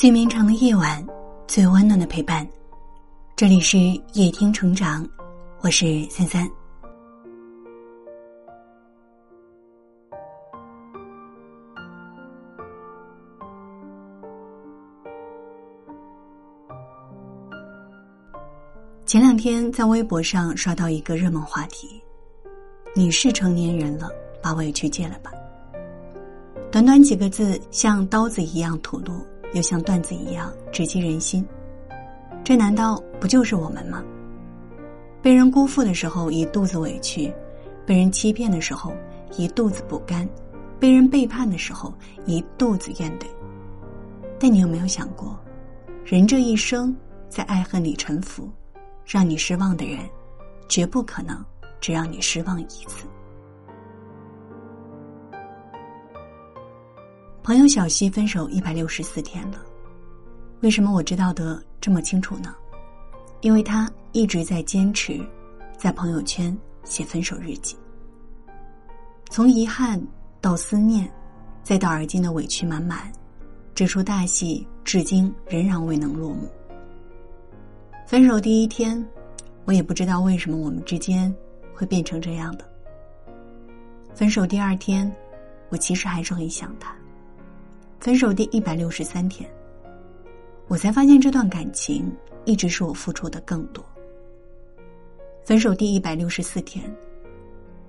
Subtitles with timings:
[0.00, 1.06] 最绵长的夜晚，
[1.46, 2.48] 最温暖的陪伴。
[3.36, 3.76] 这里是
[4.14, 5.06] 夜听成长，
[5.60, 6.50] 我是三三。
[19.04, 22.02] 前两天在微博上刷到一个热门话题
[22.96, 24.08] ：“你是成年人了，
[24.42, 25.30] 把委屈戒了吧。”
[26.72, 29.12] 短短几个字，像刀子一样吐露。
[29.52, 31.46] 又像段子一样直击人心，
[32.44, 34.02] 这难道不就是我们吗？
[35.20, 37.32] 被人辜负的时候一肚子委屈，
[37.84, 38.92] 被人欺骗的时候
[39.36, 40.28] 一肚子不甘，
[40.78, 41.92] 被人背叛的时候
[42.26, 43.26] 一肚子怨怼。
[44.38, 45.38] 但你有没有想过，
[46.04, 46.96] 人这一生
[47.28, 48.48] 在爱恨里沉浮，
[49.04, 49.98] 让你失望的人，
[50.68, 51.44] 绝不可能
[51.80, 53.06] 只让你失望一次。
[57.42, 59.58] 朋友小西分手一百六十四天了，
[60.60, 62.54] 为什么我知道的这么清楚呢？
[63.40, 65.18] 因为他一直在坚持，
[65.78, 67.74] 在朋友圈写分手日记。
[69.30, 70.00] 从遗憾
[70.38, 71.10] 到思念，
[71.62, 73.10] 再到而今的委屈满满，
[73.74, 76.46] 这出大戏至今仍然未能落幕。
[78.06, 79.02] 分手第一天，
[79.64, 81.34] 我也不知道为什么我们之间
[81.72, 82.68] 会变成这样的。
[84.14, 85.10] 分手第二天，
[85.70, 86.94] 我其实还是很想他。
[88.00, 89.48] 分手第一百六十三天，
[90.68, 92.10] 我才发现这段感情
[92.46, 93.84] 一直是我付出的更多。
[95.44, 96.90] 分手第一百六十四天，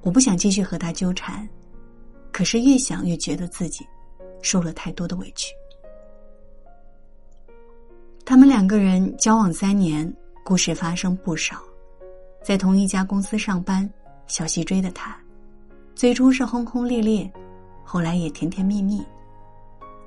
[0.00, 1.48] 我不想继续和他纠缠，
[2.32, 3.86] 可是越想越觉得自己
[4.42, 5.54] 受了太多的委屈。
[8.24, 10.12] 他们两个人交往三年，
[10.44, 11.62] 故事发生不少，
[12.42, 13.88] 在同一家公司上班，
[14.26, 15.16] 小西追的他，
[15.94, 17.30] 最初是轰轰烈烈，
[17.84, 19.00] 后来也甜甜蜜蜜。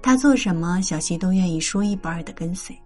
[0.05, 2.77] 他做什么，小溪都愿意说一不二的跟随。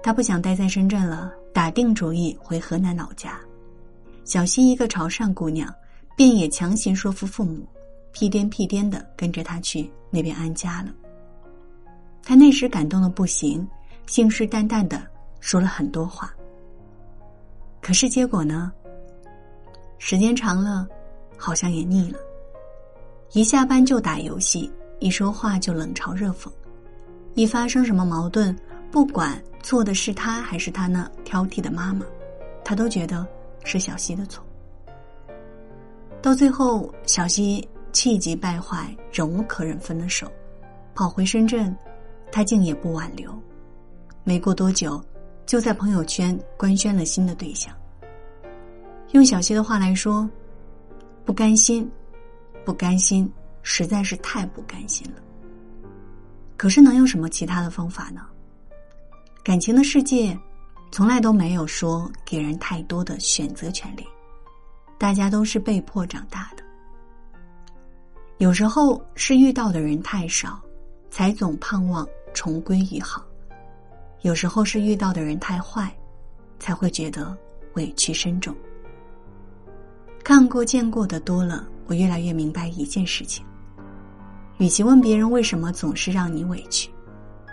[0.00, 3.36] 他不想待在深圳了，打定主意回河南老家。
[4.24, 5.74] 小溪一个潮汕姑娘，
[6.14, 7.66] 便也强行说服父母，
[8.12, 10.92] 屁颠屁颠的跟着他去那边安家了。
[12.22, 13.68] 他那时感动的不行，
[14.06, 15.02] 信誓旦旦的
[15.40, 16.32] 说了很多话。
[17.80, 18.72] 可是结果呢？
[19.98, 20.86] 时间长了，
[21.36, 22.20] 好像也腻了。
[23.32, 24.70] 一下班就打游戏。
[25.00, 26.48] 一说话就冷嘲热讽，
[27.34, 28.56] 一发生什么矛盾，
[28.90, 32.06] 不管错的是他还是他那挑剔的妈妈，
[32.64, 33.26] 他都觉得
[33.64, 34.44] 是小西的错。
[36.22, 40.30] 到最后，小西气急败坏，忍无可忍，分了手，
[40.94, 41.76] 跑回深圳，
[42.32, 43.30] 他竟也不挽留。
[44.22, 45.02] 没过多久，
[45.44, 47.74] 就在朋友圈官宣了新的对象。
[49.10, 50.26] 用小西的话来说，
[51.26, 51.90] 不甘心，
[52.64, 53.30] 不甘心。
[53.64, 55.20] 实在是太不甘心了。
[56.56, 58.24] 可是能有什么其他的方法呢？
[59.42, 60.38] 感情的世界，
[60.92, 64.06] 从来都没有说给人太多的选择权利，
[64.96, 66.62] 大家都是被迫长大的。
[68.38, 70.60] 有时候是遇到的人太少，
[71.10, 73.22] 才总盼望重归于好；
[74.22, 75.94] 有时候是遇到的人太坏，
[76.58, 77.36] 才会觉得
[77.74, 78.54] 委屈深重。
[80.22, 83.44] 看过见过的多了，我越来越明白一件事情。
[84.58, 86.88] 与其问别人为什么总是让你委屈，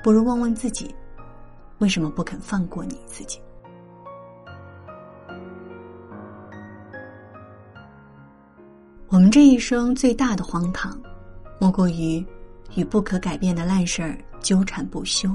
[0.04, 0.94] 不如问问自己，
[1.80, 3.40] 为什么不肯放过你自己？
[9.10, 10.98] 我们这一生最大的荒唐，
[11.60, 12.26] 莫过于
[12.76, 15.30] 与不可改变的烂事儿纠缠不休，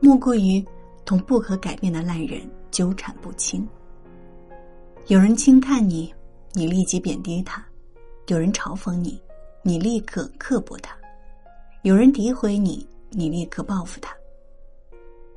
[0.00, 0.64] 莫过于
[1.04, 3.66] 同不可改变的烂人纠缠不清。
[5.06, 6.12] 有人轻看你，
[6.54, 7.62] 你立即贬低他；
[8.26, 9.20] 有人嘲讽你。
[9.62, 10.96] 你立刻刻薄他，
[11.82, 14.16] 有人诋毁你，你立刻报复他。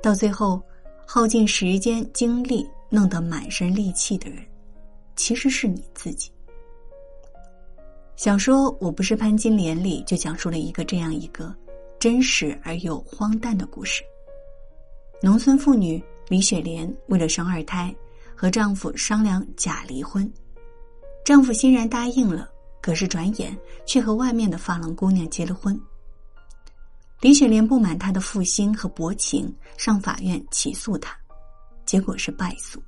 [0.02, 0.62] 到最后，
[1.06, 4.44] 耗尽时间精力，弄得满身戾气的人，
[5.16, 6.31] 其实是你自己。
[8.16, 11.54] 小说《我不是潘金莲》里就讲述了一个这样一个
[12.00, 14.04] 真实而又荒诞的故事：
[15.22, 17.94] 农村妇女李雪莲为了生二胎，
[18.36, 20.31] 和丈夫商量假离婚，
[21.25, 22.50] 丈夫欣然答应了。
[22.81, 23.56] 可是转眼
[23.86, 25.80] 却和外面的发廊姑娘结了婚。
[27.22, 31.16] 李雪莲不满他的负心和薄情，上法院起诉他，
[31.86, 32.81] 结果是败诉。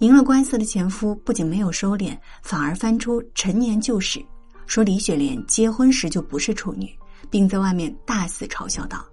[0.00, 4.20] 赢了官司的前夫不仅没有收敛，反而翻出陈年旧事，
[4.66, 6.92] 说李雪莲结婚时就不是处女，
[7.30, 9.06] 并在外面大肆嘲笑道：“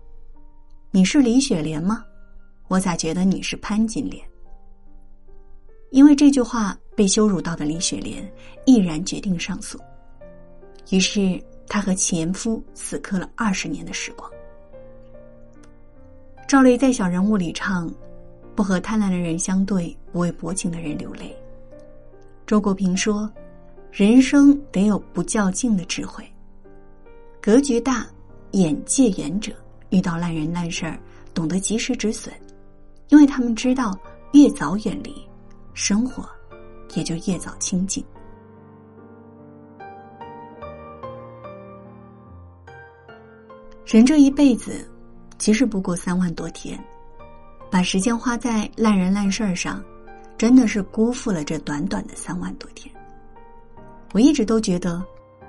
[0.90, 2.04] 你是李雪莲吗？
[2.68, 4.28] 我咋觉得你是潘金莲？”
[5.94, 6.78] 因为这句话。
[6.96, 8.24] 被羞辱到的李雪莲
[8.68, 9.80] 毅然决定上诉，
[10.92, 14.30] 于是她和前夫死磕了二十年的时光。
[16.48, 17.92] 赵雷在《小人物》里唱
[18.54, 21.36] ：“不和贪婪的人相对，不为薄情的人流泪。”
[22.46, 23.28] 周国平说
[23.92, 26.24] ：“人生得有不较劲的智慧，
[27.42, 28.06] 格局大、
[28.52, 29.52] 眼界远者，
[29.90, 31.00] 遇到烂人烂事儿，
[31.34, 32.32] 懂得及时止损，
[33.10, 33.98] 因为他们知道
[34.34, 35.28] 越早远离，
[35.74, 36.28] 生活
[36.96, 38.04] 也就越早清净。”
[43.86, 44.88] 人这一辈子，
[45.38, 46.84] 其实不过三万多天，
[47.70, 49.84] 把时间花在烂人烂事儿上。
[50.36, 52.94] 真的是辜负了这短短的三万多天。
[54.12, 55.02] 我一直都觉得，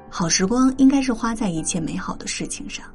[0.08, 2.86] 好时光应该是花在一切美好的事情上。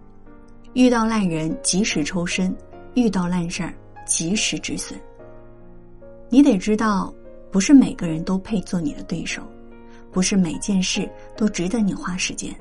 [0.75, 2.55] 遇到烂人及时抽身，
[2.93, 3.73] 遇到烂事儿
[4.05, 4.97] 及时止损。
[6.29, 7.13] 你得知道，
[7.51, 9.41] 不是每个人都配做你的对手，
[10.11, 12.53] 不是每件事都值得你花时间。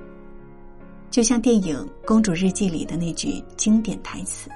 [1.11, 1.76] 就像电影
[2.06, 4.50] 《公主日记》里的那句经典台词：“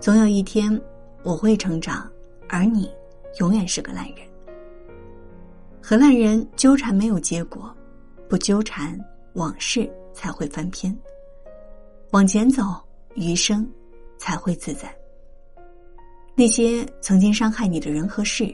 [0.00, 0.80] 总有一天，
[1.22, 2.10] 我会成长，
[2.48, 2.90] 而你。”
[3.38, 4.26] 永远是个烂人，
[5.80, 7.72] 和烂人纠缠没有结果，
[8.28, 8.98] 不纠缠
[9.34, 10.92] 往事才会翻篇。
[12.10, 12.64] 往前走，
[13.14, 13.64] 余生
[14.18, 14.92] 才会自在。
[16.34, 18.52] 那些曾经伤害你的人和事，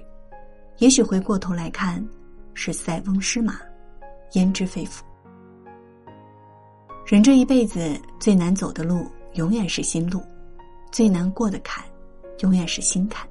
[0.79, 2.07] 也许回过头来看，
[2.53, 3.59] 是塞翁失马，
[4.33, 5.03] 焉知非福。
[7.07, 10.21] 人这一辈子最难走的路，永远是心路；
[10.93, 11.83] 最难过的坎，
[12.41, 13.27] 永远是心坎。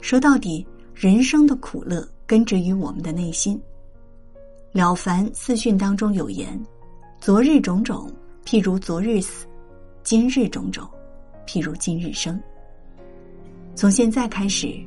[0.00, 3.60] 说到底，人生的苦乐根植于我们的内心。
[4.72, 6.58] 了凡四训当中有言
[7.18, 8.08] ：“昨日种种，
[8.44, 9.44] 譬如昨日死；
[10.04, 10.88] 今日种种，
[11.44, 12.40] 譬如今日生。”
[13.74, 14.78] 从现在开始，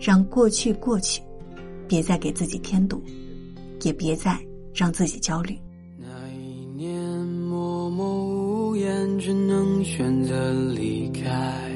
[0.00, 1.22] 让过去过去，
[1.88, 3.02] 别再给自己添堵，
[3.82, 4.38] 也别再
[4.74, 5.58] 让自己焦虑。
[5.98, 11.70] 那一年默默无言，只能选择离开。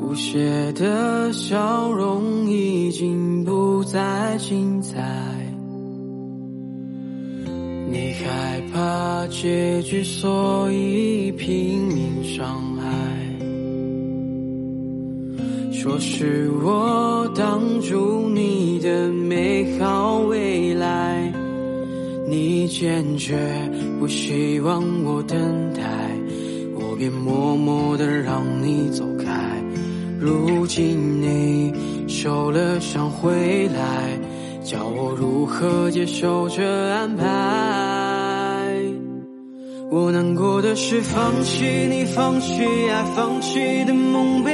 [0.00, 4.96] 无邪的笑容已经不再精彩，
[7.90, 13.27] 你害怕结局，所以拼命伤害。
[15.88, 21.32] 说是我挡住你的美好未来，
[22.28, 23.34] 你坚决
[23.98, 25.38] 不希望我等
[25.72, 25.80] 待，
[26.74, 29.64] 我便默默的让你走开。
[30.20, 31.72] 如今你
[32.06, 34.18] 受了伤回来，
[34.62, 37.24] 叫我如何接受这安排？
[39.90, 44.52] 我难过的是放弃你，放弃爱，放弃的梦被，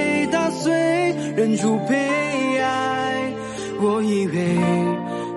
[1.36, 1.96] 忍住悲
[2.58, 3.32] 哀。
[3.81, 4.58] 我以为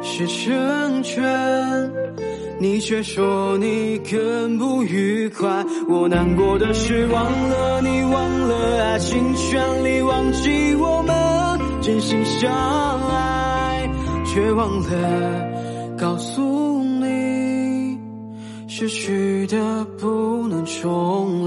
[0.01, 1.23] 是成全。
[2.59, 12.51] 你却说你更不愉快，我难过的是忘了你，忘了爱情全力，忘记我们真心相
[13.09, 13.87] 爱，
[14.25, 14.87] 却忘了
[15.99, 17.99] 告诉你，
[18.67, 21.46] 失去的不能重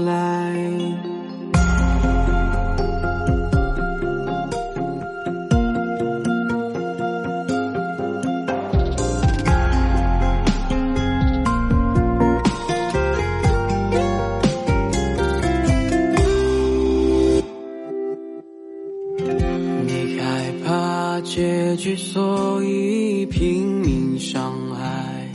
[21.71, 25.29] 结局，所以拼命伤害。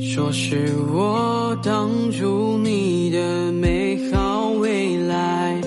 [0.00, 5.60] 说是我挡住你的美好未来，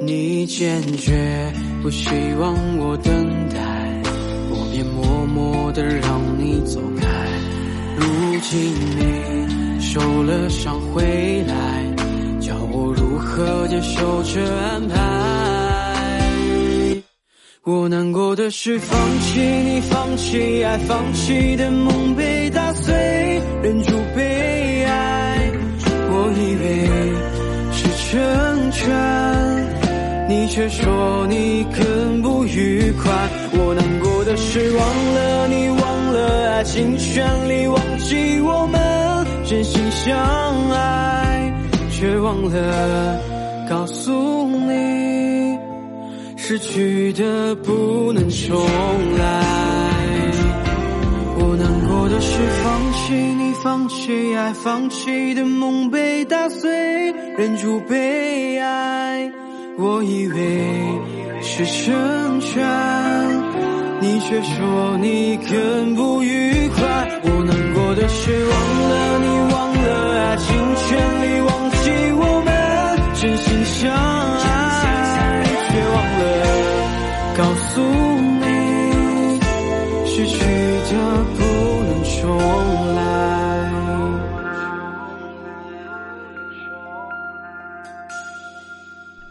[0.00, 3.12] 你坚决不希望我等
[3.50, 4.02] 待，
[4.50, 7.06] 我便默默的让你走开。
[7.96, 11.84] 如今你受了伤回来，
[12.40, 15.21] 叫我如何接受这安排？
[17.64, 22.92] 我难过的是放弃你，放弃爱，放弃的梦被打碎，
[23.62, 25.52] 忍住悲哀。
[26.10, 26.88] 我以为
[27.70, 33.12] 是成全，你却说你更不愉快。
[33.52, 40.18] 我难过的是忘了你，忘了爱情全力，忘记我们真心相
[40.72, 41.52] 爱，
[41.92, 43.20] 却忘了
[43.70, 45.51] 告诉你。
[46.52, 48.54] 失去的不能重
[49.16, 49.42] 来，
[51.38, 59.32] 我难过的是放弃你，放弃爱，放弃的梦被打碎，忍住悲哀。
[59.78, 62.62] 我以为是成全，
[64.02, 66.84] 你却说你更不愉快。
[67.24, 68.52] 我难过的是忘
[68.90, 69.31] 了你，
[80.24, 80.96] 失去就
[81.34, 81.42] 不
[81.84, 83.02] 能重来。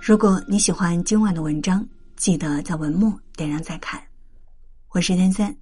[0.02, 4.02] 如果你喜欢今晚的文章记得在文末点亮再看。
[4.90, 5.56] 我是天三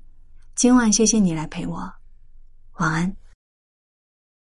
[0.55, 1.93] 今晚谢谢你来陪我
[2.77, 3.15] 晚安。